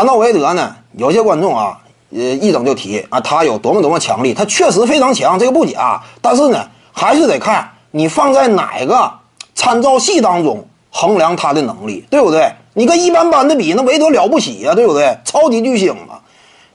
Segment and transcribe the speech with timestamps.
[0.00, 1.78] 谈到韦德呢，有些观众啊，
[2.10, 6.00] 呃，一整就提啊，他有多么多么强力，他确实非常强，这个不假。
[6.22, 9.12] 但是呢，还是得看你放在哪个
[9.54, 12.50] 参照系当中衡量他的能力，对不对？
[12.72, 15.18] 你跟一般般的比，那韦德了不起呀，对不对？
[15.22, 16.20] 超级巨星嘛。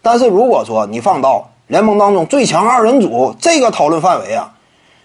[0.03, 4.53] 但是如果说你放到联盟当中最强二人组这个讨论范围啊，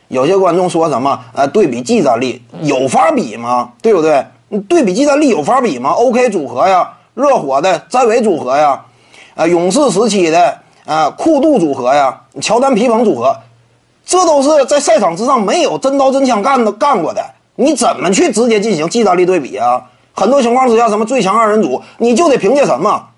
[0.09, 1.19] 有些观众说什么？
[1.33, 3.71] 呃，对比技战力有法比吗？
[3.81, 4.27] 对不对？
[4.51, 6.87] 你对比技战力有法比吗？OK 组合呀，
[7.21, 8.83] 热火的詹韦组合呀，
[9.35, 13.37] 啊，勇士时期的啊库杜组合呀，乔丹皮蓬组合，
[14.07, 17.25] 这都是在赛场之上没有真刀真枪干的干过的，
[17.57, 19.83] 你怎么去直接进行技战力对比啊？
[20.15, 23.09] 很多情况之下，什么最强二人组，你就得凭借什么？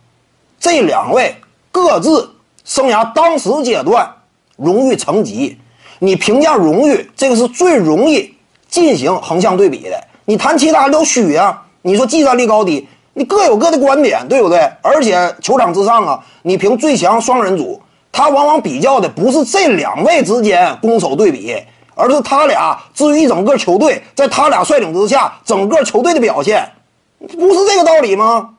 [0.61, 1.37] 这两位
[1.71, 2.31] 各自。
[2.65, 4.09] 生涯当时阶段
[4.55, 5.59] 荣誉层级，
[5.99, 8.37] 你评价荣誉，这个是最容易
[8.69, 10.01] 进行横向对比的。
[10.27, 11.63] 你谈其他都虚呀。
[11.83, 14.59] 你说技战力高低，你各有各的观点，对不对？
[14.83, 17.81] 而且球场之上啊，你评最强双人组，
[18.11, 21.57] 他往往比较的不是这两位之间攻守对比，
[21.95, 26.73] 而是他俩至于一整个球队，在他俩率领之下，整个球队的表现，
[27.19, 28.51] 不是这个道理吗？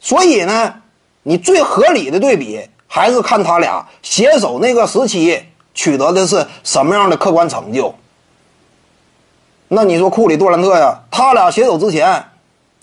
[0.00, 0.74] 所以呢，
[1.22, 2.60] 你最合理的对比。
[2.94, 7.94] 还是看他俩携手那个时期取得的是什么样的客观成就。
[9.68, 12.22] 那你说库里、杜兰特呀，他俩携手之前，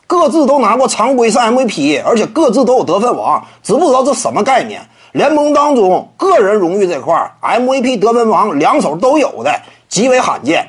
[0.09, 4.81] 各自都拿过常规赛 MVP，而且各自都有得分王，知不知道这什么概念？
[5.11, 9.53] 联盟当中个人荣誉这块，MVP 得分王两手都有的
[9.87, 10.67] 极为罕见，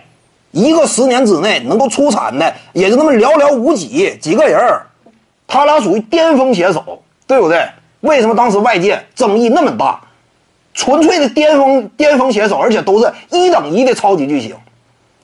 [0.50, 4.60] 一个十年之内能够出产的也就那么寥寥无几几个人
[5.46, 7.66] 他俩属于巅峰携手，对不对？
[8.00, 9.98] 为什么当时外界争议那么大？
[10.74, 14.54] 纯粹的巅峰巅峰写手，而且都是一等一的超级巨星。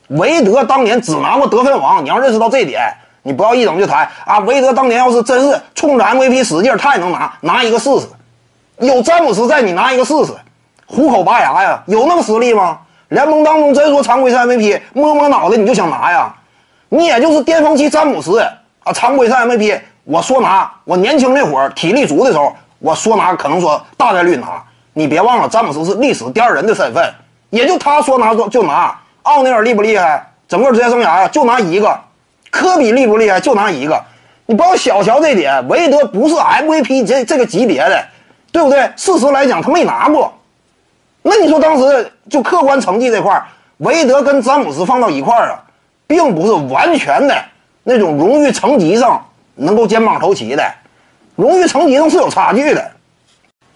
[0.07, 2.81] 韦德当年只拿过得分王，你要认识到这点，
[3.27, 4.39] 你不要一整就抬啊。
[4.39, 8.07] 韦德当年要是真是冲着 MVP 使劲，他也能拿拿一个试试。
[8.79, 10.31] 有詹姆斯在，你拿一个试试，
[10.85, 12.79] 虎口拔牙呀，有那个实力吗？
[13.09, 16.33] 联盟当中真说常规赛 MVP，摸摸脑袋你就想拿呀？
[16.89, 22.55] 你也就是巅峰期詹姆斯啊，常规赛 MVP，我说拿，我年轻那会儿体力足的时候。
[22.79, 24.63] 我说拿可能说大概率拿，
[24.93, 27.11] 你别忘了詹姆斯是历史第二人的身份，
[27.49, 28.95] 也就他说拿就就拿。
[29.23, 30.31] 奥尼尔厉不厉害？
[30.47, 31.99] 整个职业生涯呀就拿一个。
[32.57, 33.39] 科比厉不厉害？
[33.39, 34.03] 就拿一个。
[34.47, 38.03] 你不要小瞧这点，韦德不是 MVP 这这个级别的，
[38.51, 38.89] 对不对？
[38.95, 40.33] 事实来讲他没拿过。
[41.21, 43.39] 那你说当时就客观成绩这块，
[43.77, 45.59] 韦德跟詹姆斯放到一块儿啊，
[46.07, 47.35] 并不是完全的
[47.83, 49.23] 那种荣誉层级上
[49.55, 50.63] 能够肩膀头齐的。
[51.35, 52.91] 荣誉成绩上是有差距的。